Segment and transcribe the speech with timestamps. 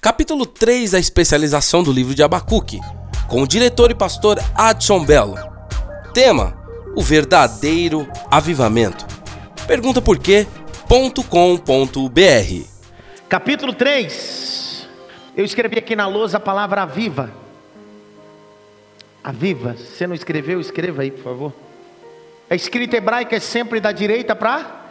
[0.00, 2.80] capítulo 3 da especialização do livro de Abacuque,
[3.28, 5.36] com o diretor e pastor Adson Belo.
[6.14, 6.56] Tema:
[6.96, 9.06] O verdadeiro avivamento.
[9.66, 10.48] Pergunta por quê.com.br.
[13.28, 14.88] Capítulo 3.
[15.36, 17.30] Eu escrevi aqui na lousa a palavra aviva.
[19.22, 19.76] Aviva.
[19.76, 21.52] Você não escreveu, escreva aí, por favor.
[22.48, 24.86] A escrita hebraica é sempre da direita para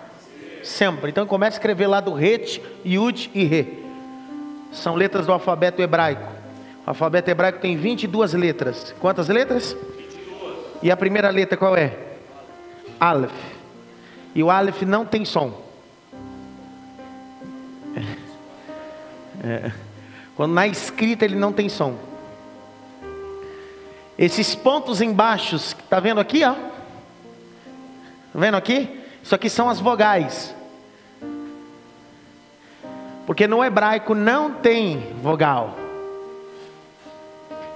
[0.62, 1.10] sempre.
[1.10, 3.87] Então começa a escrever lá do Het, Yud e Re.
[4.72, 6.32] São letras do alfabeto hebraico.
[6.86, 8.96] O alfabeto hebraico tem 22 letras.
[9.00, 9.76] Quantas letras?
[9.98, 10.58] 22.
[10.84, 11.98] E a primeira letra qual é?
[13.00, 13.32] Aleph.
[14.34, 15.66] E o Aleph não tem som.
[19.44, 19.72] É.
[20.36, 21.96] Quando na escrita ele não tem som.
[24.18, 26.54] Esses pontos embaixo, está vendo aqui, ó?
[26.54, 26.60] Tá
[28.34, 29.04] vendo aqui?
[29.22, 30.56] Isso aqui são as vogais.
[33.28, 35.78] Porque no hebraico não tem vogal.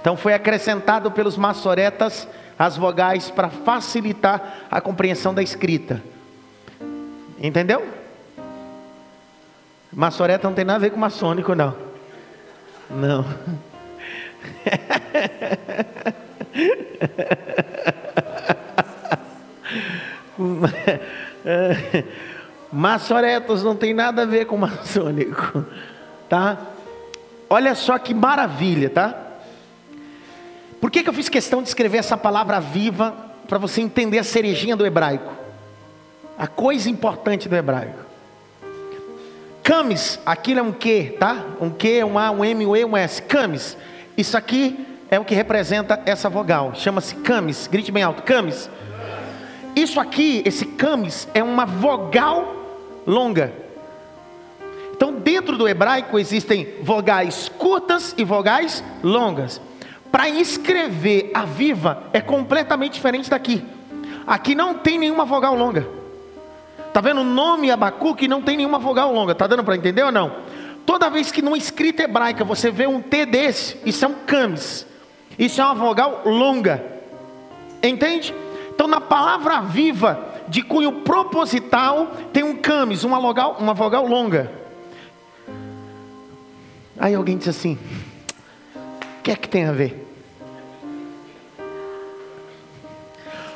[0.00, 2.26] Então foi acrescentado pelos maçoretas
[2.58, 6.02] as vogais para facilitar a compreensão da escrita.
[7.38, 7.86] Entendeu?
[9.92, 11.76] Maçoreta não tem nada a ver com maçônico, não.
[12.88, 13.22] Não.
[22.72, 25.64] Maçoretos não tem nada a ver com maçônico,
[26.28, 26.58] tá?
[27.50, 29.14] Olha só que maravilha, tá?
[30.80, 33.14] Por que, que eu fiz questão de escrever essa palavra viva
[33.46, 35.32] para você entender a cerejinha do hebraico?
[36.38, 38.00] A coisa importante do hebraico.
[39.62, 41.44] Camis, aquilo é um Q, tá?
[41.60, 43.20] Um Q, um A, um M, um E, um S.
[43.22, 43.76] Camis.
[44.16, 46.74] Isso aqui é o que representa essa vogal.
[46.74, 47.66] Chama-se camis.
[47.66, 48.22] Grite bem alto.
[48.22, 48.70] Camis.
[49.76, 52.61] Isso aqui, esse camis, é uma vogal
[53.06, 53.52] longa.
[54.94, 59.60] Então, dentro do hebraico existem vogais curtas e vogais longas.
[60.12, 63.64] Para escrever a viva é completamente diferente daqui.
[64.26, 65.88] Aqui não tem nenhuma vogal longa.
[66.92, 69.34] Tá vendo o nome Abacuque não tem nenhuma vogal longa.
[69.34, 70.36] Tá dando para entender ou não?
[70.84, 74.86] Toda vez que numa escrita hebraica você vê um T desse, isso é um camis.
[75.38, 76.84] Isso é uma vogal longa.
[77.82, 78.34] Entende?
[78.74, 84.52] Então na palavra viva de cunho proposital, tem um camis, uma vogal, uma vogal longa.
[86.98, 87.78] Aí alguém diz assim:
[88.76, 90.06] o que é que tem a ver?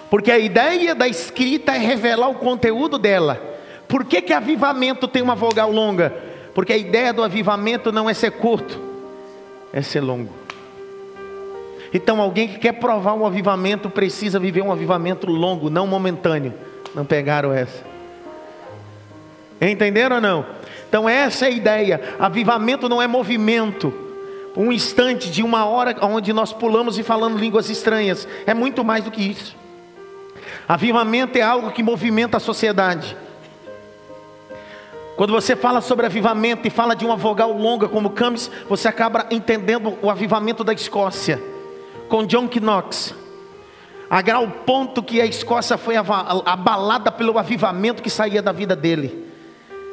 [0.08, 3.42] Porque a ideia da escrita é revelar o conteúdo dela.
[3.86, 6.16] Por que, que avivamento tem uma vogal longa?
[6.54, 8.80] Porque a ideia do avivamento não é ser curto,
[9.70, 10.32] é ser longo.
[11.92, 16.54] Então, alguém que quer provar um avivamento precisa viver um avivamento longo, não momentâneo.
[16.96, 17.84] Não pegaram essa?
[19.60, 20.46] Entenderam ou não?
[20.88, 22.00] Então, essa é a ideia.
[22.18, 23.92] Avivamento não é movimento.
[24.56, 28.26] Um instante de uma hora onde nós pulamos e falando línguas estranhas.
[28.46, 29.54] É muito mais do que isso.
[30.66, 33.14] Avivamento é algo que movimenta a sociedade.
[35.18, 39.26] Quando você fala sobre avivamento e fala de uma vogal longa como Camis, você acaba
[39.30, 41.42] entendendo o avivamento da Escócia,
[42.08, 43.25] com John Knox
[44.08, 49.26] a grau ponto que a Escócia foi abalada pelo avivamento que saía da vida dele.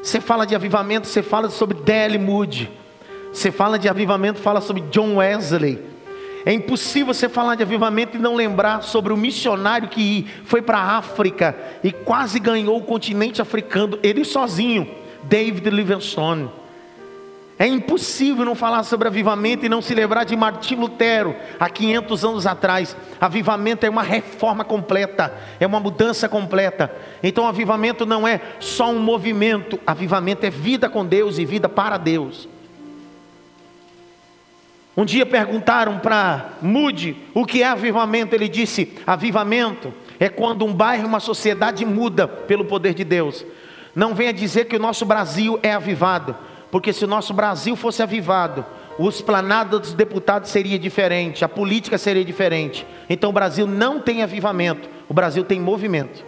[0.01, 2.17] Você fala de avivamento, você fala sobre D.L.
[2.19, 2.69] Moody.
[3.31, 5.93] Você fala de avivamento, fala sobre John Wesley.
[6.45, 10.77] É impossível você falar de avivamento e não lembrar sobre o missionário que foi para
[10.77, 14.87] a África e quase ganhou o continente africano, ele sozinho,
[15.23, 16.49] David Livingstone.
[17.63, 22.25] É impossível não falar sobre avivamento e não se lembrar de Martim Lutero, há 500
[22.25, 22.93] anos atrás.
[23.21, 26.93] Avivamento é uma reforma completa, é uma mudança completa.
[27.23, 31.95] Então, avivamento não é só um movimento, avivamento é vida com Deus e vida para
[31.97, 32.49] Deus.
[34.97, 38.35] Um dia perguntaram para Mude o que é avivamento.
[38.35, 43.45] Ele disse: avivamento é quando um bairro, uma sociedade muda pelo poder de Deus.
[43.95, 46.35] Não venha dizer que o nosso Brasil é avivado
[46.73, 48.65] porque se o nosso Brasil fosse avivado,
[48.97, 52.83] o esplanado dos deputados seria diferente, a política seria diferente.
[53.07, 56.25] Então o Brasil não tem avivamento, o Brasil tem movimento.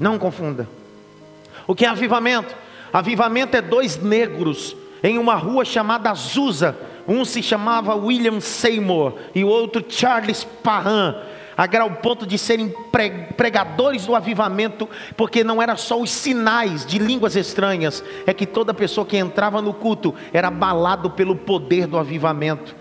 [0.00, 0.66] Não confunda.
[1.66, 2.56] O que é avivamento?
[2.90, 6.74] Avivamento é dois negros em uma rua chamada Azusa.
[7.06, 11.14] Um se chamava William Seymour e o outro Charles Parham
[11.58, 12.72] a grau ponto de serem
[13.36, 18.72] pregadores do avivamento, porque não era só os sinais de línguas estranhas, é que toda
[18.72, 22.76] pessoa que entrava no culto era abalado pelo poder do avivamento.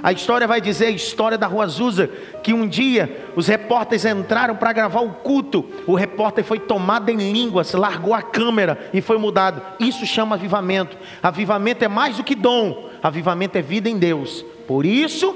[0.00, 2.08] A história vai dizer a história da Rua Azusa,
[2.40, 5.68] que um dia os repórteres entraram para gravar o culto.
[5.84, 9.60] O repórter foi tomado em línguas, largou a câmera e foi mudado.
[9.80, 10.96] Isso chama avivamento.
[11.20, 12.88] Avivamento é mais do que dom.
[13.02, 14.42] Avivamento é vida em Deus.
[14.68, 15.34] Por isso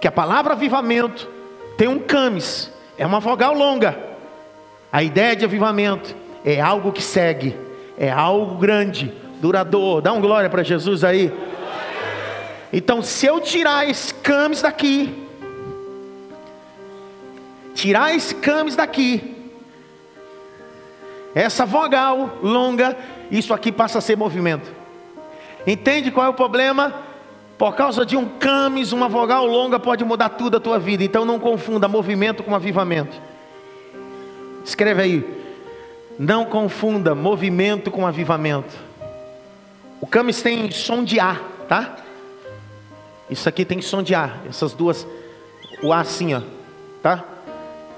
[0.00, 1.28] que a palavra avivamento
[1.80, 3.98] tem um camis, é uma vogal longa.
[4.92, 7.56] A ideia de avivamento é algo que segue,
[7.96, 9.10] é algo grande,
[9.40, 10.02] duradouro.
[10.02, 11.32] Dá um glória para Jesus aí.
[12.70, 15.26] Então, se eu tirar esse camis daqui,
[17.74, 19.34] tirar esse camis daqui,
[21.34, 22.94] essa vogal longa,
[23.30, 24.70] isso aqui passa a ser movimento.
[25.66, 26.92] Entende qual é o problema?
[27.60, 31.04] Por causa de um camis, uma vogal longa pode mudar tudo a tua vida.
[31.04, 33.20] Então não confunda movimento com avivamento.
[34.64, 35.42] Escreve aí.
[36.18, 38.74] Não confunda movimento com avivamento.
[40.00, 41.96] O camis tem som de A, tá?
[43.28, 44.38] Isso aqui tem som de A.
[44.48, 45.06] Essas duas,
[45.82, 46.40] o A assim, ó,
[47.02, 47.22] tá?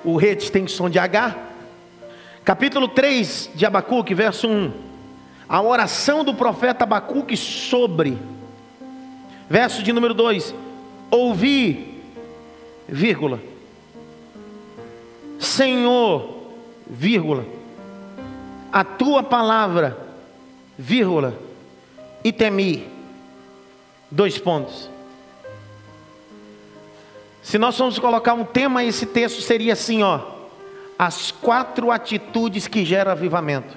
[0.04, 1.36] O rete tem som de H.
[2.44, 4.72] Capítulo 3 de Abacuque, verso 1.
[5.48, 8.18] A oração do profeta Abacuque sobre
[9.52, 10.54] Verso de número 2:
[11.10, 12.02] Ouvi,
[12.88, 13.38] vírgula,
[15.38, 16.54] Senhor,
[16.88, 17.44] vírgula,
[18.72, 19.98] a tua palavra,
[20.78, 21.38] vírgula,
[22.24, 22.88] e temi.
[24.10, 24.88] Dois pontos.
[27.42, 30.18] Se nós formos colocar um tema a esse texto, seria assim, ó.
[30.98, 33.76] As quatro atitudes que geram avivamento.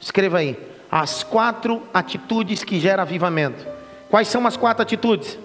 [0.00, 0.58] Escreva aí.
[0.90, 3.79] As quatro atitudes que geram avivamento.
[4.10, 5.38] Quais são as quatro atitudes?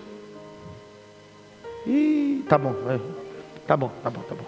[1.85, 2.99] Ih, tá bom, é.
[3.67, 4.45] tá bom, tá bom, tá bom.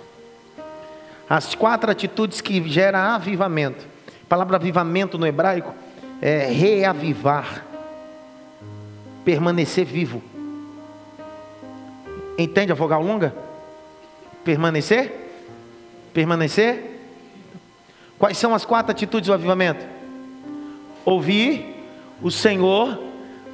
[1.29, 3.85] As quatro atitudes que geram avivamento.
[4.23, 5.73] A palavra avivamento no hebraico
[6.19, 7.63] é reavivar,
[9.23, 10.21] permanecer vivo.
[12.37, 13.35] Entende a vogal longa?
[14.43, 15.13] Permanecer?
[16.13, 17.01] Permanecer?
[18.17, 19.85] Quais são as quatro atitudes do avivamento?
[21.05, 21.75] Ouvir
[22.21, 23.06] o Senhor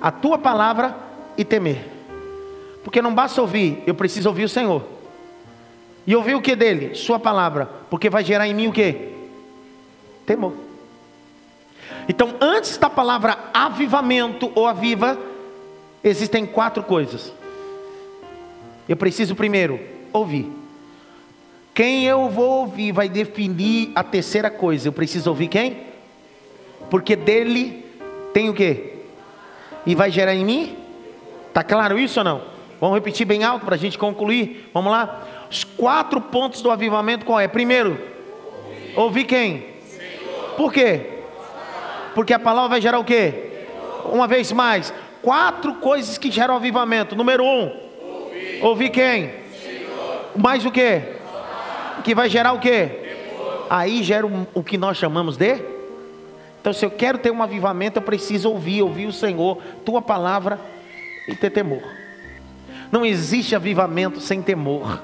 [0.03, 0.93] a tua palavra
[1.37, 1.89] e temer.
[2.83, 4.83] Porque não basta ouvir, eu preciso ouvir o Senhor.
[6.05, 6.93] E ouvir o que dele?
[6.93, 7.69] Sua palavra.
[7.89, 9.13] Porque vai gerar em mim o que?
[10.25, 10.51] Temor.
[12.09, 15.17] Então, antes da palavra avivamento ou aviva,
[16.03, 17.31] existem quatro coisas.
[18.89, 19.79] Eu preciso primeiro
[20.11, 20.51] ouvir.
[21.73, 24.89] Quem eu vou ouvir vai definir a terceira coisa.
[24.89, 25.77] Eu preciso ouvir quem?
[26.89, 27.85] Porque dele
[28.33, 29.02] tem o que?
[29.85, 30.77] E vai gerar em mim?
[31.47, 32.41] Está claro isso ou não?
[32.79, 34.69] Vamos repetir bem alto para a gente concluir.
[34.73, 35.23] Vamos lá?
[35.49, 37.47] Os quatro pontos do avivamento qual é?
[37.47, 37.99] Primeiro,
[38.95, 39.67] ouvir quem?
[40.57, 41.09] Por quê?
[42.15, 43.51] Porque a palavra vai gerar o quê?
[44.05, 47.15] Uma vez mais, quatro coisas que geram avivamento.
[47.15, 47.71] Número um,
[48.61, 49.31] ouvir quem?
[50.35, 51.01] Mais o quê?
[52.03, 52.99] Que vai gerar o quê?
[53.69, 55.72] Aí gera o que nós chamamos de
[56.63, 60.57] então, se eu quero ter um avivamento, eu preciso ouvir, ouvir o Senhor, tua palavra
[61.27, 61.83] e ter temor.
[62.89, 65.03] Não existe avivamento sem temor.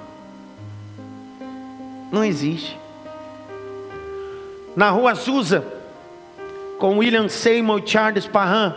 [2.09, 2.79] Não existe.
[4.73, 5.67] Na rua Azusa,
[6.77, 8.73] com William Seymour e Charles Parham,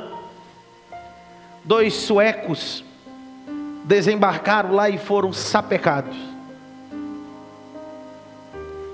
[1.63, 2.83] dois suecos
[3.85, 6.17] desembarcaram lá e foram sapecados.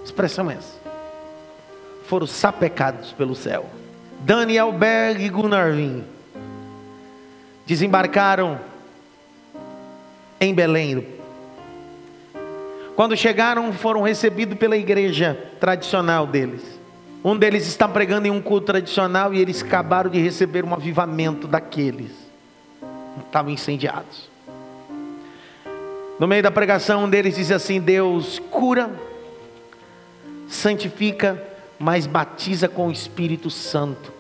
[0.05, 0.78] Expressão essa.
[2.09, 3.67] Foram sapecados pelo céu.
[4.21, 6.03] Daniel Berg e Gunarvin
[7.67, 8.59] desembarcaram
[10.41, 11.07] em Belém.
[12.97, 16.63] Quando chegaram, foram recebidos pela igreja tradicional deles.
[17.23, 21.47] Um deles está pregando em um culto tradicional e eles acabaram de receber um avivamento
[21.47, 22.11] daqueles.
[23.27, 24.31] Estavam incendiados.
[26.19, 28.91] No meio da pregação, um deles diz assim: Deus cura,
[30.49, 31.48] santifica
[31.79, 34.13] mas batiza com o Espírito Santo.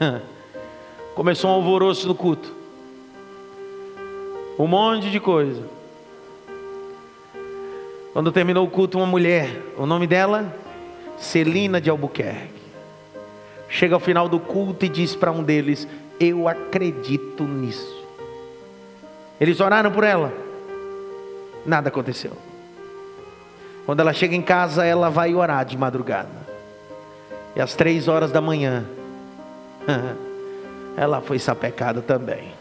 [1.14, 2.54] Começou um alvoroço no culto.
[4.58, 5.62] Um monte de coisa.
[8.12, 10.54] Quando terminou o culto, uma mulher, o nome dela?
[11.18, 12.54] Celina de Albuquerque.
[13.68, 15.86] Chega ao final do culto e diz para um deles:
[16.18, 18.04] Eu acredito nisso.
[19.38, 20.32] Eles oraram por ela.
[21.66, 22.32] Nada aconteceu.
[23.84, 26.45] Quando ela chega em casa, ela vai orar de madrugada.
[27.56, 28.84] E às três horas da manhã,
[30.94, 32.52] ela foi sapecada também.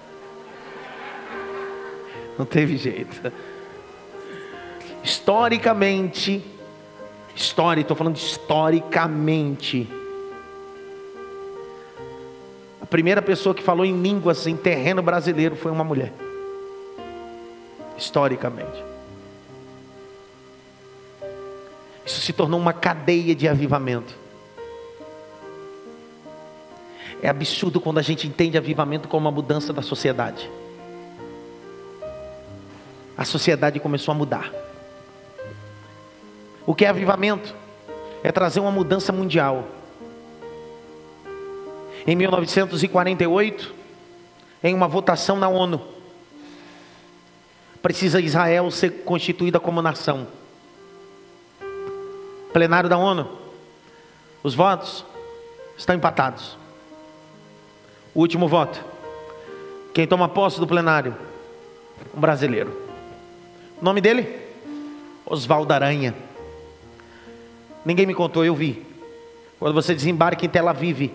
[2.40, 3.30] Não teve jeito.
[5.04, 6.42] Historicamente,
[7.36, 9.86] história, estou falando historicamente.
[12.82, 16.14] A primeira pessoa que falou em línguas em terreno brasileiro foi uma mulher.
[17.98, 18.84] historicamente.
[22.06, 24.25] Isso se tornou uma cadeia de avivamento.
[27.26, 30.48] É absurdo quando a gente entende avivamento como uma mudança da sociedade.
[33.18, 34.54] A sociedade começou a mudar.
[36.68, 37.56] O que é avivamento?
[38.24, 39.68] É trazer uma mudança mundial.
[42.06, 43.74] Em 1948,
[44.64, 45.82] em uma votação na ONU,
[47.82, 50.28] precisa Israel ser constituída como nação.
[52.54, 53.28] Plenário da ONU,
[54.44, 55.04] os votos
[55.76, 56.64] estão empatados.
[58.16, 58.82] Último voto.
[59.94, 61.14] Quem toma posse do plenário?
[62.16, 62.72] Um brasileiro.
[63.82, 64.40] O nome dele?
[65.26, 66.16] Oswaldo Aranha.
[67.84, 68.86] Ninguém me contou, eu vi.
[69.60, 71.12] Quando você desembarca em Tel Aviv,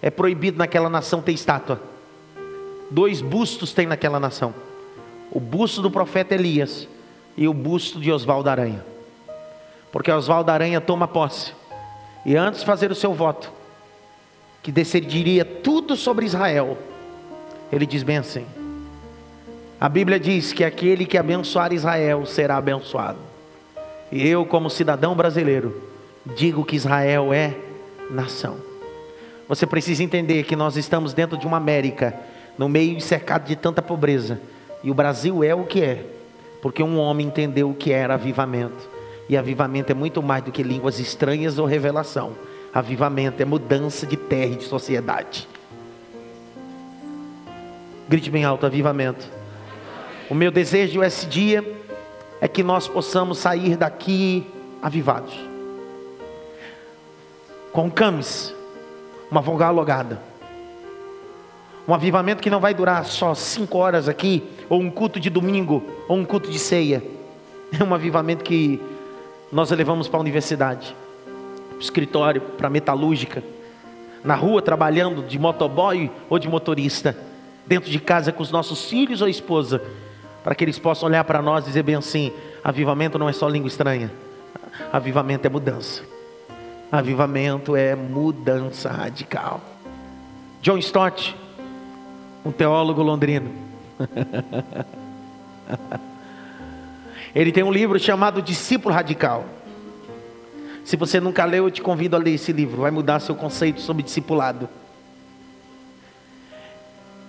[0.00, 1.80] é proibido naquela nação ter estátua.
[2.90, 4.54] Dois bustos tem naquela nação:
[5.30, 6.88] o busto do profeta Elias
[7.36, 8.84] e o busto de Oswaldo Aranha.
[9.90, 11.52] Porque Oswaldo Aranha toma posse.
[12.24, 13.52] E antes de fazer o seu voto,
[14.62, 16.78] que decidiria tudo sobre Israel,
[17.70, 18.46] ele diz bem assim:
[19.80, 23.18] a Bíblia diz que aquele que abençoar Israel será abençoado.
[24.12, 25.82] E eu, como cidadão brasileiro,
[26.36, 27.54] digo que Israel é
[28.10, 28.58] nação.
[29.48, 32.14] Você precisa entender que nós estamos dentro de uma América,
[32.56, 34.40] no meio cercado de tanta pobreza,
[34.84, 36.04] e o Brasil é o que é,
[36.60, 38.88] porque um homem entendeu o que era avivamento.
[39.28, 42.32] E avivamento é muito mais do que línguas estranhas ou revelação.
[42.74, 45.46] Avivamento é mudança de terra e de sociedade.
[48.08, 49.28] Grite bem alto: avivamento.
[50.30, 51.62] O meu desejo esse dia
[52.40, 54.46] é que nós possamos sair daqui
[54.80, 55.38] avivados.
[57.72, 58.54] Com camis,
[59.30, 60.18] uma vogal alogada.
[61.86, 65.82] Um avivamento que não vai durar só cinco horas aqui, ou um culto de domingo,
[66.08, 67.02] ou um culto de ceia.
[67.78, 68.80] É um avivamento que
[69.50, 70.94] nós levamos para a universidade
[71.82, 73.42] escritório, para metalúrgica,
[74.24, 77.16] na rua trabalhando de motoboy ou de motorista,
[77.66, 79.82] dentro de casa com os nossos filhos ou esposa,
[80.42, 83.48] para que eles possam olhar para nós e dizer bem assim: avivamento não é só
[83.48, 84.10] língua estranha,
[84.92, 86.02] avivamento é mudança.
[86.92, 89.62] Avivamento é mudança radical.
[90.60, 91.34] John Stott,
[92.44, 93.50] um teólogo londrino.
[97.34, 99.46] Ele tem um livro chamado Discípulo Radical.
[100.84, 103.80] Se você nunca leu, eu te convido a ler esse livro, vai mudar seu conceito
[103.80, 104.68] sobre discipulado.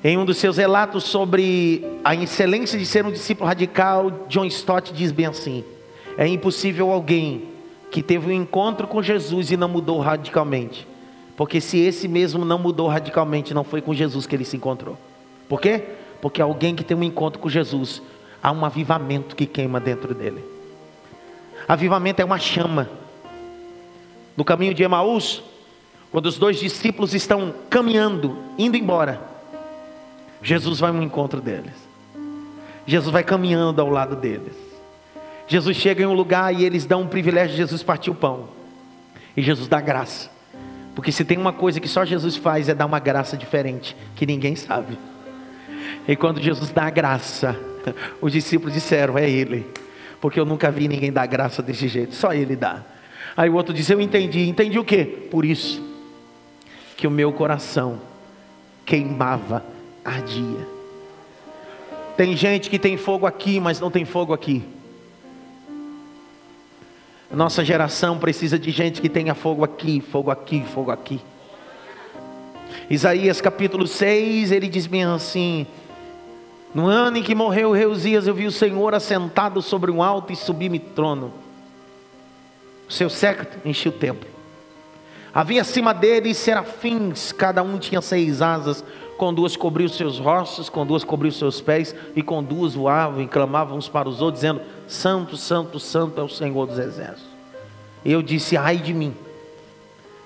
[0.04, 4.92] Em um dos seus relatos sobre a excelência de ser um discípulo radical, John Stott
[4.92, 5.64] diz bem assim:
[6.18, 7.44] é impossível alguém
[7.90, 10.88] que teve um encontro com Jesus e não mudou radicalmente,
[11.38, 14.98] porque se esse mesmo não mudou radicalmente, não foi com Jesus que ele se encontrou.
[15.48, 15.84] Por quê?
[16.22, 18.02] Porque alguém que tem um encontro com Jesus,
[18.42, 20.44] há um avivamento que queima dentro dele.
[21.68, 22.90] Avivamento é uma chama
[24.36, 25.44] no caminho de Emaús,
[26.12, 29.22] quando os dois discípulos estão caminhando, indo embora,
[30.42, 31.74] Jesus vai ao encontro deles.
[32.86, 34.56] Jesus vai caminhando ao lado deles.
[35.48, 38.50] Jesus chega em um lugar e eles dão um privilégio de Jesus partir o pão.
[39.36, 40.30] E Jesus dá graça.
[40.96, 44.26] Porque se tem uma coisa que só Jesus faz é dar uma graça diferente, que
[44.26, 44.98] ninguém sabe.
[46.08, 47.60] E quando Jesus dá a graça,
[48.22, 49.66] os discípulos disseram: É Ele.
[50.22, 52.84] Porque eu nunca vi ninguém dar graça desse jeito, só Ele dá.
[53.36, 54.48] Aí o outro diz: Eu entendi.
[54.48, 55.04] Entendi o quê?
[55.30, 55.82] Por isso
[56.96, 58.00] que o meu coração
[58.86, 59.66] queimava,
[60.06, 60.68] ardia.
[62.16, 64.64] Tem gente que tem fogo aqui, mas não tem fogo aqui.
[67.32, 71.20] Nossa geração precisa de gente que tenha fogo aqui, fogo aqui, fogo aqui.
[72.90, 75.66] Isaías capítulo 6, ele diz bem assim:
[76.76, 80.36] No ano em que morreu Uzias, eu vi o Senhor assentado sobre um alto e
[80.36, 81.43] sublime trono
[82.94, 84.30] seu séquito enchia o templo.
[85.34, 88.84] Havia acima dele serafins, cada um tinha seis asas,
[89.18, 93.28] com duas cobriu seus rostos, com duas cobriu seus pés, e com duas voavam e
[93.28, 97.34] clamavam uns para os outros, dizendo: Santo, Santo, Santo é o Senhor dos Exércitos.
[98.06, 99.16] E eu disse: Ai de mim,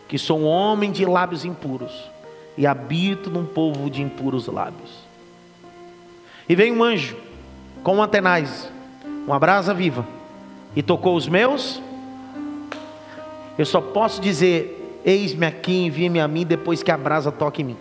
[0.09, 1.93] que sou um homem de lábios impuros,
[2.57, 4.91] e habito num povo de impuros lábios.
[6.49, 7.15] E veio um anjo
[7.81, 8.69] com um antenais,
[9.25, 10.05] uma brasa viva,
[10.75, 11.81] e tocou os meus
[13.57, 17.65] eu só posso dizer: Eis-me aqui, envie-me a mim depois que a brasa toque em
[17.65, 17.77] mim.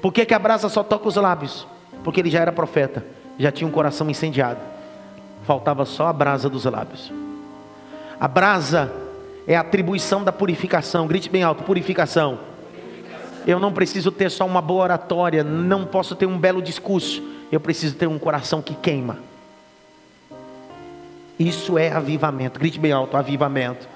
[0.00, 1.66] Por que, que a brasa só toca os lábios?
[2.04, 3.04] Porque ele já era profeta,
[3.38, 4.60] já tinha um coração incendiado.
[5.44, 7.12] Faltava só a brasa dos lábios.
[8.20, 8.92] A brasa
[9.46, 11.06] é a atribuição da purificação.
[11.06, 12.38] Grite bem alto: purificação.
[13.46, 17.22] Eu não preciso ter só uma boa oratória, não posso ter um belo discurso.
[17.50, 19.18] Eu preciso ter um coração que queima.
[21.38, 22.58] Isso é avivamento.
[22.58, 23.88] Grite bem alto: avivamento.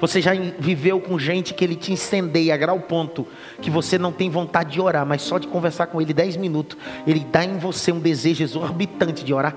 [0.00, 3.26] Você já viveu com gente que ele te incendeia a grau ponto
[3.60, 6.78] que você não tem vontade de orar, mas só de conversar com ele 10 minutos,
[7.06, 9.56] ele dá em você um desejo exorbitante de orar?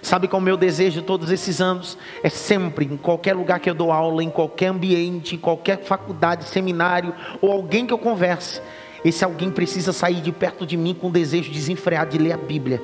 [0.00, 1.98] Sabe qual é o meu desejo todos esses anos?
[2.22, 6.48] É sempre, em qualquer lugar que eu dou aula, em qualquer ambiente, em qualquer faculdade,
[6.48, 8.60] seminário, ou alguém que eu converse,
[9.04, 12.36] esse alguém precisa sair de perto de mim com um desejo desenfreado de ler a
[12.36, 12.82] Bíblia.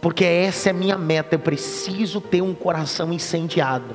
[0.00, 3.94] Porque essa é a minha meta, eu preciso ter um coração incendiado.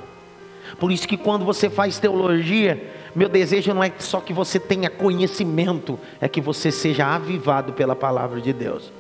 [0.80, 4.90] Por isso que quando você faz teologia, meu desejo não é só que você tenha
[4.90, 8.92] conhecimento, é que você seja avivado pela palavra de Deus.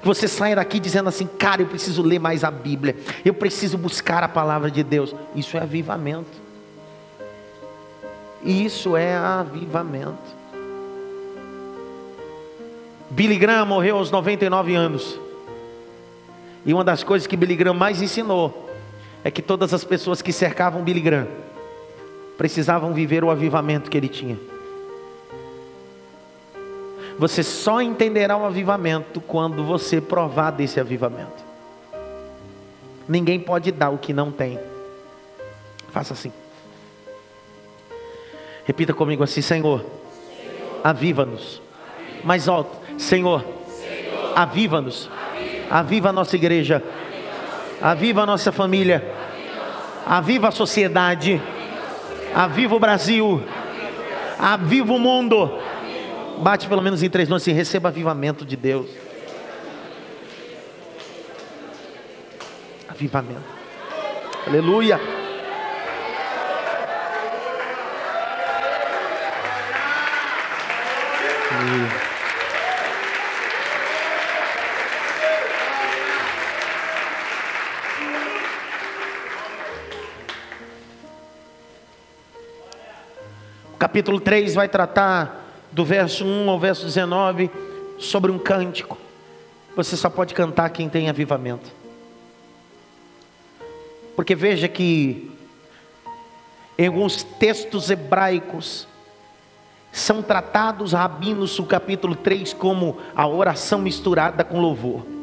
[0.00, 3.76] Que você saia daqui dizendo assim, cara, eu preciso ler mais a Bíblia, eu preciso
[3.76, 5.14] buscar a palavra de Deus.
[5.34, 6.44] Isso é avivamento.
[8.44, 10.34] Isso é avivamento.
[13.10, 15.18] Billy Graham morreu aos 99 anos.
[16.66, 18.63] E uma das coisas que Billy Graham mais ensinou
[19.24, 21.26] é que todas as pessoas que cercavam Billy Graham
[22.36, 24.38] precisavam viver o avivamento que ele tinha.
[27.18, 31.42] Você só entenderá o avivamento quando você provar desse avivamento.
[33.08, 34.58] Ninguém pode dar o que não tem.
[35.90, 36.32] Faça assim.
[38.64, 40.80] Repita comigo assim, Senhor, Senhor.
[40.82, 41.62] aviva-nos.
[41.96, 42.26] Aviva.
[42.26, 44.32] Mais alto, Senhor, Senhor.
[44.34, 45.08] aviva-nos.
[45.08, 45.74] Aviva.
[45.74, 46.82] aviva a nossa igreja.
[47.84, 49.14] Aviva a nossa família.
[50.06, 51.38] Aviva a sociedade.
[52.34, 53.42] Aviva o Brasil.
[54.38, 55.58] Aviva o mundo.
[56.38, 58.88] Bate pelo menos em três nomes e receba avivamento de Deus.
[62.88, 63.42] Avivamento.
[64.46, 64.98] Aleluia.
[71.50, 72.03] Aleluia.
[83.94, 87.48] Capítulo 3 vai tratar do verso 1 ao verso 19
[87.96, 88.98] sobre um cântico.
[89.76, 91.70] Você só pode cantar quem tem avivamento.
[94.16, 95.30] Porque veja que
[96.76, 98.88] em alguns textos hebraicos
[99.92, 105.13] são tratados rabinos no capítulo 3 como a oração misturada com louvor.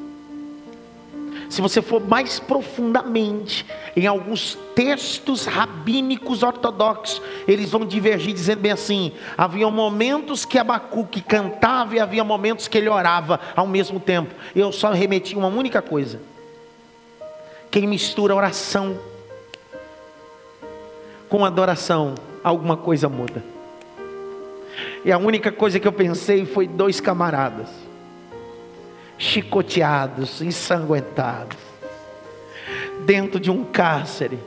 [1.51, 8.71] Se você for mais profundamente em alguns textos rabínicos ortodoxos, eles vão divergir dizendo bem
[8.71, 14.33] assim: havia momentos que Abacuque cantava e havia momentos que ele orava ao mesmo tempo.
[14.55, 16.21] Eu só remeti uma única coisa:
[17.69, 18.97] quem mistura oração
[21.27, 23.43] com adoração, alguma coisa muda.
[25.03, 27.67] E a única coisa que eu pensei foi dois camaradas
[29.21, 31.55] chicoteados, ensanguentados,
[33.05, 34.39] dentro de um cárcere.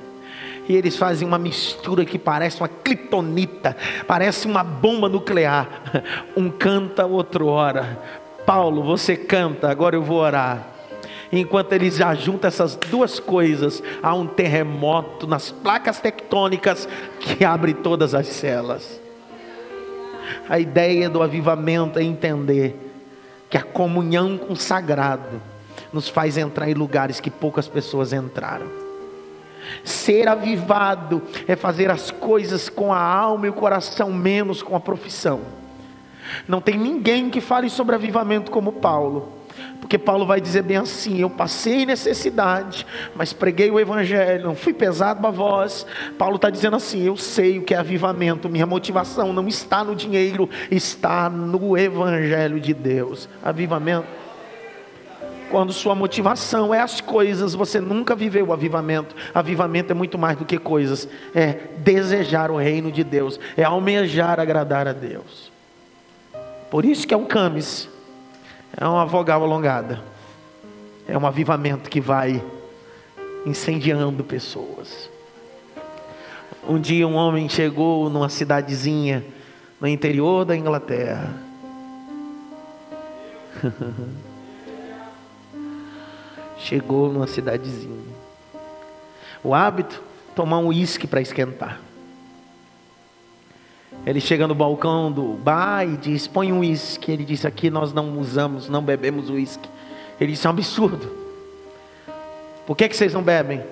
[0.69, 3.77] E eles fazem uma mistura que parece uma clitonita,
[4.09, 5.69] parece uma bomba nuclear.
[6.37, 8.01] Um canta, outro ora.
[8.45, 10.67] Paulo, você canta, agora eu vou orar.
[11.31, 16.89] Enquanto eles já juntam essas duas coisas, há um terremoto nas placas tectônicas
[17.21, 19.01] que abre todas as celas.
[20.49, 22.84] A ideia do avivamento é entender
[23.55, 25.41] que a comunhão com o sagrado
[25.93, 28.67] nos faz entrar em lugares que poucas pessoas entraram.
[29.85, 34.81] Ser avivado é fazer as coisas com a alma e o coração, menos com a
[34.81, 35.43] profissão.
[36.49, 39.34] Não tem ninguém que fale sobre avivamento como Paulo.
[39.85, 44.73] Porque Paulo vai dizer bem assim: Eu passei necessidade, mas preguei o Evangelho, não fui
[44.73, 45.87] pesado para vós.
[46.17, 49.95] Paulo está dizendo assim: Eu sei o que é avivamento, minha motivação não está no
[49.95, 53.29] dinheiro, está no Evangelho de Deus.
[53.43, 54.07] Avivamento.
[55.51, 59.15] Quando sua motivação é as coisas, você nunca viveu o avivamento.
[59.35, 64.41] Avivamento é muito mais do que coisas, é desejar o reino de Deus, é almejar
[64.41, 65.53] agradar a Deus.
[66.71, 67.93] Por isso que é um camis
[68.77, 70.03] é uma vogal alongada.
[71.07, 72.43] É um avivamento que vai
[73.45, 75.11] incendiando pessoas.
[76.67, 79.25] Um dia um homem chegou numa cidadezinha
[79.81, 81.35] no interior da Inglaterra.
[86.59, 88.15] chegou numa cidadezinha.
[89.43, 90.03] O hábito
[90.35, 91.81] tomar um uísque para esquentar.
[94.07, 97.11] Ele chega no balcão do bar e diz: põe um uísque.
[97.11, 99.69] Ele disse: aqui nós não usamos, não bebemos uísque.
[100.21, 101.11] Ele disse: é um absurdo.
[102.67, 103.63] Por que, que vocês não bebem?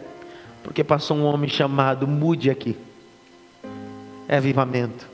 [0.62, 2.76] Porque passou um homem chamado Mude aqui.
[4.28, 5.06] É avivamento.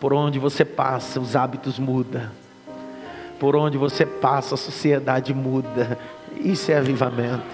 [0.00, 2.30] Por onde você passa, os hábitos mudam.
[3.40, 5.98] Por onde você passa, a sociedade muda.
[6.36, 7.46] Isso é avivamento.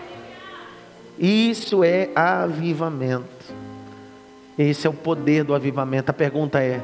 [1.19, 3.55] Isso é avivamento.
[4.59, 6.11] Esse é o poder do avivamento.
[6.11, 6.81] A pergunta é: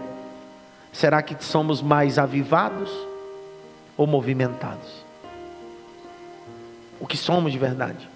[0.92, 2.90] será que somos mais avivados
[3.96, 5.04] ou movimentados?
[6.98, 8.09] O que somos de verdade?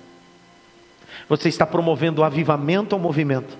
[1.28, 3.56] Você está promovendo o avivamento ou movimento?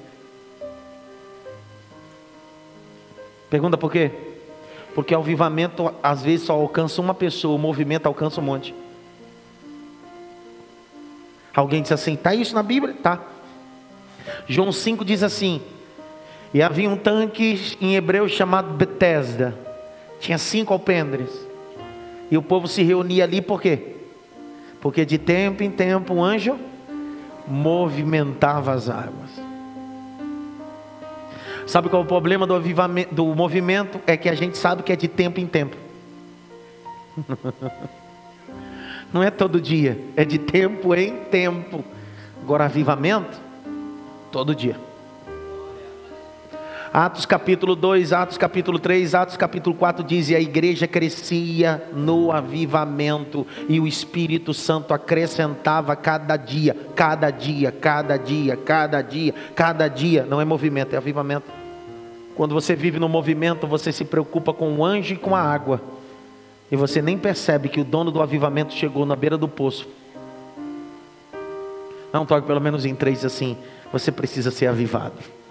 [3.49, 4.11] Pergunta por quê?
[4.95, 8.75] Porque o avivamento às vezes só alcança uma pessoa, o movimento alcança um monte.
[11.55, 12.95] Alguém diz assim: está isso na Bíblia?
[12.95, 13.21] Tá.
[14.49, 15.63] João 5 diz assim:
[16.55, 19.53] E havia um tanque em hebreu chamado Betesda,
[20.21, 21.29] tinha cinco alpendres,
[22.31, 23.97] e o povo se reunia ali por quê?
[24.81, 26.57] Porque de tempo em tempo um anjo
[27.49, 29.31] movimentava as águas.
[31.67, 32.55] Sabe qual é o problema do,
[33.11, 34.01] do movimento?
[34.07, 35.77] É que a gente sabe que é de tempo em tempo.
[39.13, 41.85] Não é todo dia, é de tempo em tempo.
[42.41, 43.41] Agora, avivamento,
[44.31, 44.94] todo dia.
[46.97, 52.31] Atos capítulo 2, Atos capítulo 3, Atos capítulo 4 diz: E a igreja crescia no
[52.31, 59.89] avivamento, e o Espírito Santo acrescentava cada dia, cada dia, cada dia, cada dia, cada
[59.89, 60.25] dia.
[60.25, 61.51] Não é movimento, é avivamento.
[62.37, 65.83] Quando você vive no movimento, você se preocupa com o anjo e com a água,
[66.71, 69.89] e você nem percebe que o dono do avivamento chegou na beira do poço.
[72.13, 73.59] Não toque pelo menos em três assim:
[73.93, 75.44] você precisa ser avivado.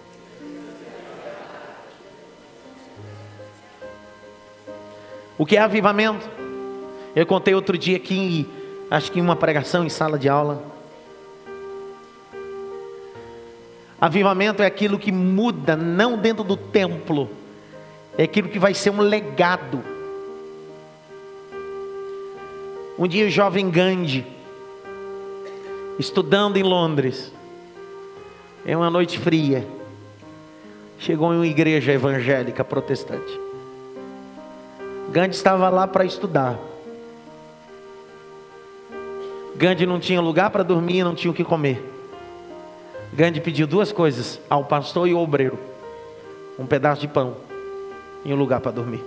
[5.38, 6.30] O que é avivamento?
[7.16, 8.48] Eu contei outro dia aqui,
[8.90, 10.64] acho que em uma pregação em sala de aula.
[14.00, 17.30] Avivamento é aquilo que muda, não dentro do templo,
[18.18, 19.82] é aquilo que vai ser um legado.
[23.00, 24.26] Um dia o jovem Gandhi,
[25.98, 27.32] estudando em Londres,
[28.66, 29.66] em uma noite fria,
[31.00, 33.40] chegou em uma igreja evangélica protestante.
[35.14, 36.58] Gandhi estava lá para estudar.
[39.56, 41.88] Gandhi não tinha lugar para dormir, não tinha o que comer.
[43.14, 45.60] Gandhi pediu duas coisas ao pastor e ao obreiro:
[46.58, 47.38] um pedaço de pão
[48.26, 49.04] e um lugar para dormir.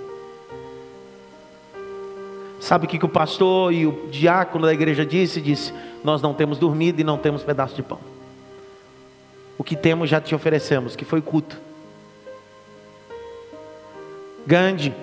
[2.60, 5.40] Sabe o que, que o pastor e o diácono da igreja disse?
[5.40, 7.98] Disse: Nós não temos dormido e não temos pedaço de pão.
[9.58, 11.60] O que temos já te oferecemos, que foi culto.
[14.46, 14.94] Gandhi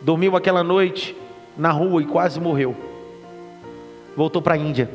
[0.00, 1.16] Dormiu aquela noite
[1.56, 2.76] na rua e quase morreu.
[4.16, 4.90] Voltou para a Índia.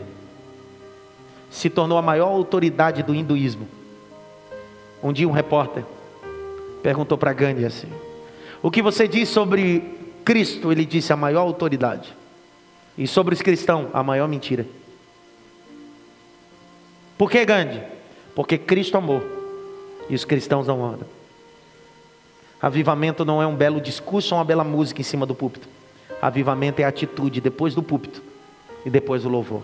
[1.49, 3.67] Se tornou a maior autoridade do hinduísmo.
[5.01, 5.83] Um dia um repórter
[6.83, 7.87] perguntou para Gandhi assim:
[8.61, 9.83] O que você diz sobre
[10.25, 10.71] Cristo?
[10.71, 12.13] Ele disse a maior autoridade.
[12.97, 14.67] E sobre os cristãos, a maior mentira.
[17.17, 17.81] Por que Gandhi?
[18.35, 19.23] Porque Cristo amou
[20.09, 21.22] e os cristãos não amam.
[22.63, 25.67] Avivamento não é um belo discurso ou uma bela música em cima do púlpito.
[26.21, 28.23] Avivamento é atitude depois do púlpito
[28.85, 29.63] e depois do louvor.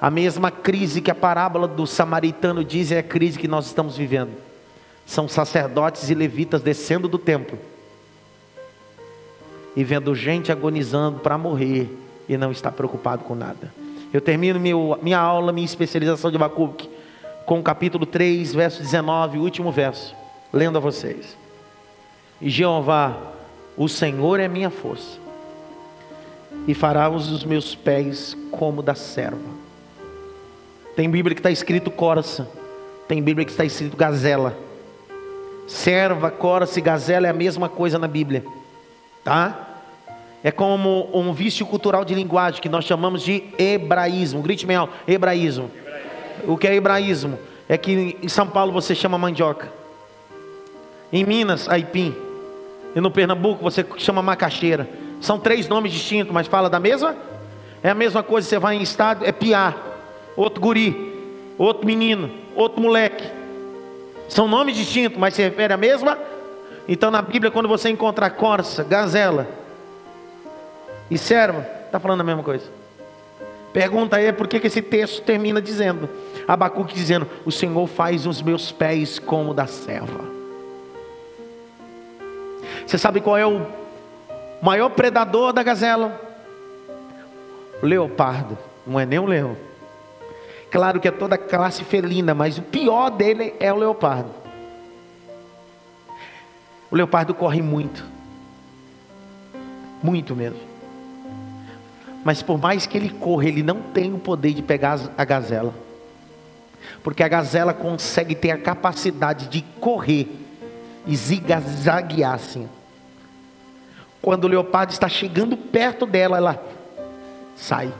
[0.00, 3.96] A mesma crise que a parábola do samaritano diz é a crise que nós estamos
[3.96, 4.30] vivendo.
[5.04, 7.58] São sacerdotes e levitas descendo do templo
[9.74, 11.90] e vendo gente agonizando para morrer
[12.28, 13.74] e não está preocupado com nada.
[14.12, 16.88] Eu termino meu, minha aula, minha especialização de Abacuque,
[17.44, 20.14] com o capítulo 3, verso 19, o último verso
[20.52, 21.36] lendo a vocês.
[22.40, 23.16] E Jeová,
[23.76, 25.18] o Senhor é minha força,
[26.66, 29.56] e fará os meus pés como da serva.
[30.94, 32.48] Tem Bíblia que está escrito corça,
[33.06, 34.56] tem Bíblia que está escrito gazela.
[35.66, 38.44] Serva, corça e gazela é a mesma coisa na Bíblia,
[39.24, 39.66] tá?
[40.42, 44.42] É como um vício cultural de linguagem que nós chamamos de hebraísmo.
[44.42, 45.70] Grite bem alto, hebraísmo.
[45.76, 46.52] hebraísmo.
[46.52, 47.38] O que é hebraísmo?
[47.68, 49.72] É que em São Paulo você chama mandioca.
[51.12, 52.14] Em Minas, aipim.
[52.94, 54.88] E no Pernambuco você chama macaxeira.
[55.20, 57.16] São três nomes distintos, mas fala da mesma?
[57.82, 59.74] É a mesma coisa, você vai em estado, é piá,
[60.36, 61.14] outro guri,
[61.58, 63.24] outro menino, outro moleque.
[64.28, 66.18] São nomes distintos, mas se refere à mesma?
[66.88, 69.46] Então na Bíblia, quando você encontra corça, gazela
[71.10, 72.64] e serva, está falando a mesma coisa.
[73.72, 76.08] Pergunta aí por que, que esse texto termina dizendo,
[76.48, 80.35] Abacuque dizendo, o Senhor faz os meus pés como da serva.
[82.86, 83.66] Você sabe qual é o
[84.62, 86.20] maior predador da gazela?
[87.82, 88.56] O leopardo.
[88.86, 89.56] Não é nem um leão.
[90.70, 94.30] Claro que é toda classe felina, mas o pior dele é o leopardo.
[96.90, 98.04] O leopardo corre muito.
[100.00, 100.60] Muito mesmo.
[102.24, 105.74] Mas por mais que ele corra, ele não tem o poder de pegar a gazela.
[107.02, 110.45] Porque a gazela consegue ter a capacidade de correr
[111.06, 112.68] e assim.
[114.20, 116.64] Quando o leopardo está chegando perto dela, ela
[117.54, 117.92] sai.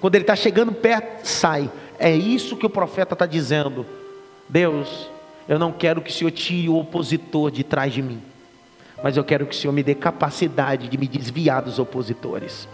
[0.00, 1.70] Quando ele está chegando perto, sai.
[1.98, 3.86] É isso que o profeta está dizendo.
[4.48, 5.08] Deus,
[5.48, 8.20] eu não quero que o Senhor tire o opositor de trás de mim,
[9.02, 12.68] mas eu quero que o Senhor me dê capacidade de me desviar dos opositores.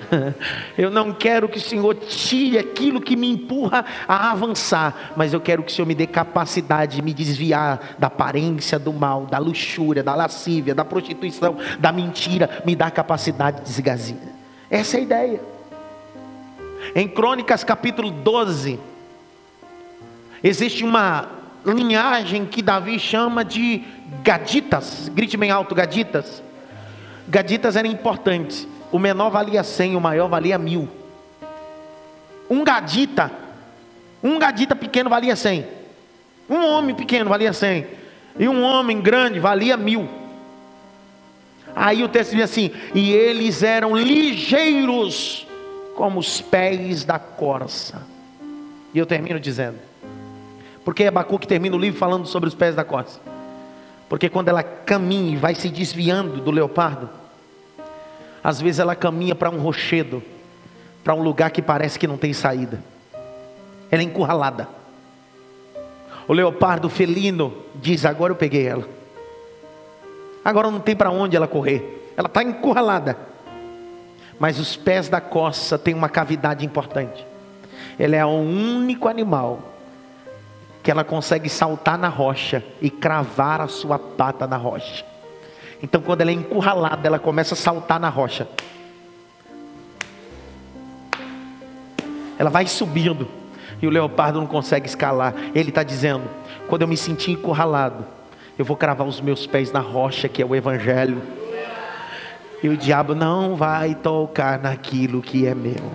[0.76, 5.40] Eu não quero que o Senhor tire aquilo que me empurra a avançar, mas eu
[5.40, 9.38] quero que o Senhor me dê capacidade de me desviar da aparência do mal, da
[9.38, 14.16] luxúria, da lascívia, da prostituição, da mentira, me dá capacidade de desgazir.
[14.70, 15.40] Essa é a ideia.
[16.94, 18.78] Em Crônicas capítulo 12,
[20.42, 21.28] existe uma
[21.64, 23.82] linhagem que Davi chama de
[24.22, 25.10] gaditas.
[25.14, 26.42] Grite bem alto, gaditas.
[27.26, 30.88] Gaditas eram importantes o menor valia 100, o maior valia mil.
[32.48, 33.28] Um gadita,
[34.22, 35.66] um gadita pequeno valia 100.
[36.48, 37.88] Um homem pequeno valia 100.
[38.38, 40.08] E um homem grande valia mil.
[41.74, 45.44] Aí o texto diz assim: E eles eram ligeiros
[45.96, 48.00] como os pés da corça.
[48.94, 49.80] E eu termino dizendo:
[50.84, 53.18] Porque Abacuque termina o livro falando sobre os pés da corça.
[54.08, 57.23] Porque quando ela caminha e vai se desviando do leopardo,
[58.44, 60.22] às vezes ela caminha para um rochedo,
[61.02, 62.78] para um lugar que parece que não tem saída.
[63.90, 64.68] Ela é encurralada.
[66.28, 68.86] O leopardo felino diz: Agora eu peguei ela.
[70.44, 72.12] Agora não tem para onde ela correr.
[72.14, 73.16] Ela está encurralada.
[74.38, 77.26] Mas os pés da coça têm uma cavidade importante.
[77.98, 79.72] Ela é o único animal
[80.82, 85.13] que ela consegue saltar na rocha e cravar a sua pata na rocha.
[85.84, 88.48] Então, quando ela é encurralada, ela começa a saltar na rocha.
[92.38, 93.28] Ela vai subindo.
[93.82, 95.34] E o leopardo não consegue escalar.
[95.54, 96.24] Ele está dizendo:
[96.68, 98.06] quando eu me sentir encurralado,
[98.58, 101.20] eu vou cravar os meus pés na rocha, que é o Evangelho.
[102.62, 105.92] E o diabo não vai tocar naquilo que é meu.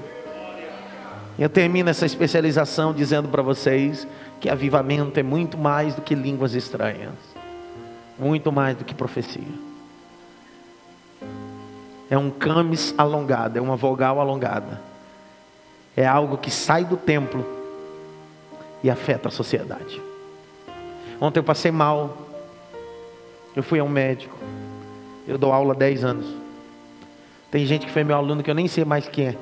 [1.40, 4.08] Eu termino essa especialização dizendo para vocês
[4.40, 7.16] que avivamento é muito mais do que línguas estranhas,
[8.20, 9.69] muito mais do que profecia
[12.10, 14.82] é um camis alongado, é uma vogal alongada.
[15.96, 17.46] É algo que sai do templo
[18.84, 20.02] e afeta a sociedade.
[21.22, 22.18] Ontem eu passei mal.
[23.56, 24.38] Eu fui a um médico.
[25.28, 26.26] Eu dou aula há 10 anos.
[27.52, 29.36] Tem gente que foi meu aluno que eu nem sei mais quem é.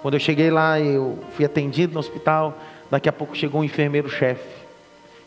[0.00, 2.56] Quando eu cheguei lá, eu fui atendido no hospital.
[2.90, 4.48] Daqui a pouco chegou um enfermeiro-chefe.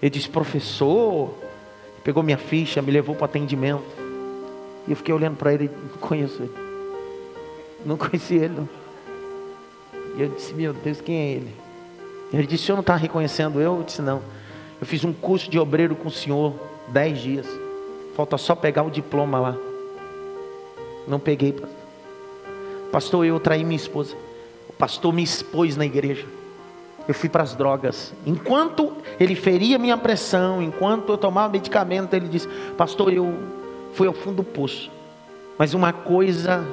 [0.02, 1.34] Ele disse: Professor,
[2.04, 3.99] pegou minha ficha, me levou para o atendimento.
[4.88, 6.54] E eu fiquei olhando para ele, não conheço ele.
[7.86, 8.56] Não conheci ele.
[8.56, 8.70] Não.
[10.16, 11.56] E eu disse, meu Deus, quem é ele?
[12.34, 13.78] Ele disse, o senhor não está reconhecendo eu?
[13.78, 14.22] Eu disse, não.
[14.80, 16.54] Eu fiz um curso de obreiro com o senhor,
[16.90, 17.48] dez dias.
[18.16, 19.58] Falta só pegar o diploma lá.
[21.08, 21.56] Não peguei.
[22.92, 24.16] Pastor, eu traí minha esposa.
[24.68, 26.26] O pastor me expôs na igreja.
[27.08, 28.14] Eu fui para as drogas.
[28.26, 33.34] Enquanto ele feria minha pressão, enquanto eu tomava medicamento, ele disse: Pastor, eu
[33.94, 34.92] foi ao fundo do poço.
[35.58, 36.66] Mas uma coisa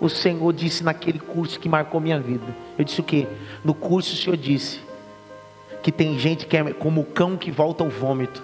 [0.00, 2.44] o Senhor disse naquele curso que marcou minha vida.
[2.78, 3.26] Eu disse o que?
[3.64, 4.80] No curso o Senhor disse
[5.82, 8.42] que tem gente que é como o cão que volta ao vômito.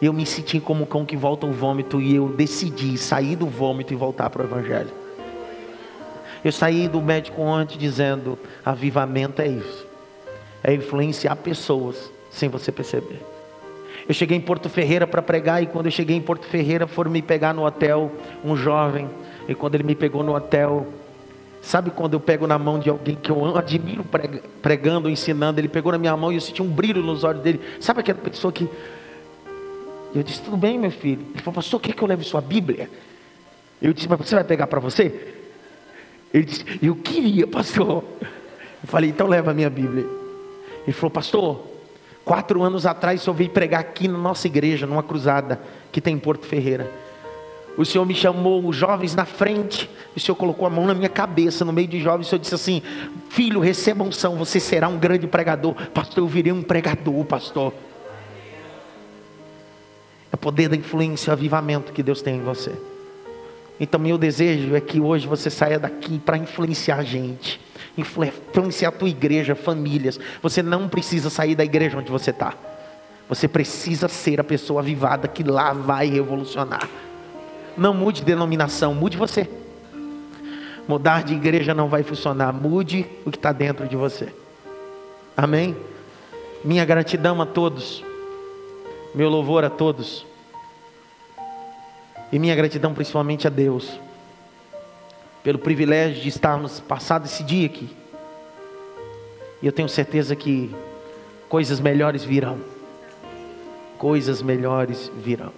[0.00, 3.46] Eu me senti como o cão que volta ao vômito e eu decidi sair do
[3.46, 4.90] vômito e voltar para o Evangelho.
[6.42, 9.86] Eu saí do médico ontem dizendo: avivamento é isso,
[10.62, 13.29] é influenciar pessoas sem você perceber.
[14.10, 17.12] Eu cheguei em Porto Ferreira para pregar e quando eu cheguei em Porto Ferreira foram
[17.12, 18.10] me pegar no hotel
[18.44, 19.08] um jovem
[19.48, 20.84] e quando ele me pegou no hotel,
[21.62, 24.04] sabe quando eu pego na mão de alguém que eu admiro
[24.60, 27.60] pregando, ensinando, ele pegou na minha mão e eu senti um brilho nos olhos dele.
[27.78, 28.68] Sabe aquela pessoa que
[30.12, 31.24] eu disse tudo bem, meu filho.
[31.30, 32.90] Ele falou, pastor, quer que eu leve sua Bíblia?
[33.80, 35.36] Eu disse, mas você vai pegar para você?
[36.34, 38.02] Ele disse, eu queria, pastor.
[38.20, 40.04] Eu falei, então leva a minha Bíblia.
[40.82, 41.70] Ele falou, pastor,
[42.24, 46.18] Quatro anos atrás, eu veio pregar aqui na nossa igreja, numa cruzada que tem em
[46.18, 46.90] Porto Ferreira.
[47.76, 49.88] O Senhor me chamou, os jovens na frente.
[50.14, 52.26] O Senhor colocou a mão na minha cabeça, no meio de jovens.
[52.26, 52.82] O Senhor disse assim:
[53.30, 55.74] Filho, receba unção, você será um grande pregador.
[55.94, 57.72] Pastor, eu virei um pregador, pastor.
[60.32, 62.72] É o poder da influência, o avivamento que Deus tem em você.
[63.78, 67.58] Então, meu desejo é que hoje você saia daqui para influenciar a gente
[67.96, 70.18] influenciar a tua igreja, famílias.
[70.42, 72.54] Você não precisa sair da igreja onde você está.
[73.28, 76.88] Você precisa ser a pessoa avivada que lá vai revolucionar.
[77.76, 79.48] Não mude de denominação, mude você.
[80.88, 82.52] Mudar de igreja não vai funcionar.
[82.52, 84.34] Mude o que está dentro de você.
[85.36, 85.76] Amém?
[86.64, 88.04] Minha gratidão a todos.
[89.14, 90.26] Meu louvor a todos.
[92.32, 93.98] E minha gratidão principalmente a Deus.
[95.42, 97.88] Pelo privilégio de estarmos passado esse dia aqui.
[99.62, 100.74] E eu tenho certeza que
[101.48, 102.58] coisas melhores virão.
[103.98, 105.52] Coisas melhores virão.